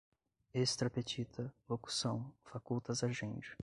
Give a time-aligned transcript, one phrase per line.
[0.51, 3.55] extra petita, locução, facultas agendi